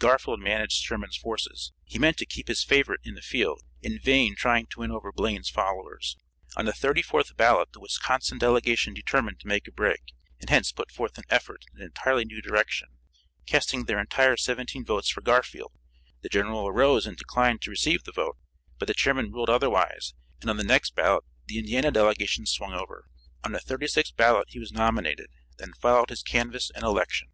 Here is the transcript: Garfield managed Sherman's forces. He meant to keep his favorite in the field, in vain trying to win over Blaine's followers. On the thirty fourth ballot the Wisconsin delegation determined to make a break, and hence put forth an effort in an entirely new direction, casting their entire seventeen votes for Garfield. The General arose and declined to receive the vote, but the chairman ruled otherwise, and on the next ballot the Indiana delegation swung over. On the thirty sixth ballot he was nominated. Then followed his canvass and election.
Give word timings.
Garfield 0.00 0.40
managed 0.40 0.82
Sherman's 0.82 1.14
forces. 1.16 1.70
He 1.84 2.00
meant 2.00 2.16
to 2.16 2.26
keep 2.26 2.48
his 2.48 2.64
favorite 2.64 3.00
in 3.04 3.14
the 3.14 3.22
field, 3.22 3.62
in 3.80 4.00
vain 4.00 4.34
trying 4.34 4.66
to 4.72 4.80
win 4.80 4.90
over 4.90 5.12
Blaine's 5.12 5.48
followers. 5.50 6.16
On 6.56 6.64
the 6.64 6.72
thirty 6.72 7.00
fourth 7.00 7.36
ballot 7.36 7.68
the 7.72 7.78
Wisconsin 7.78 8.38
delegation 8.38 8.92
determined 8.92 9.38
to 9.38 9.46
make 9.46 9.68
a 9.68 9.72
break, 9.72 10.00
and 10.40 10.50
hence 10.50 10.72
put 10.72 10.90
forth 10.90 11.16
an 11.16 11.22
effort 11.30 11.64
in 11.72 11.78
an 11.80 11.86
entirely 11.86 12.24
new 12.24 12.42
direction, 12.42 12.88
casting 13.46 13.84
their 13.84 14.00
entire 14.00 14.36
seventeen 14.36 14.84
votes 14.84 15.10
for 15.10 15.20
Garfield. 15.20 15.70
The 16.22 16.28
General 16.28 16.66
arose 16.66 17.06
and 17.06 17.16
declined 17.16 17.62
to 17.62 17.70
receive 17.70 18.02
the 18.02 18.10
vote, 18.10 18.36
but 18.80 18.88
the 18.88 18.94
chairman 18.94 19.30
ruled 19.30 19.48
otherwise, 19.48 20.12
and 20.40 20.50
on 20.50 20.56
the 20.56 20.64
next 20.64 20.96
ballot 20.96 21.22
the 21.46 21.56
Indiana 21.60 21.92
delegation 21.92 22.46
swung 22.46 22.72
over. 22.72 23.04
On 23.44 23.52
the 23.52 23.60
thirty 23.60 23.86
sixth 23.86 24.16
ballot 24.16 24.48
he 24.50 24.58
was 24.58 24.72
nominated. 24.72 25.28
Then 25.58 25.72
followed 25.80 26.08
his 26.10 26.24
canvass 26.24 26.68
and 26.74 26.82
election. 26.82 27.28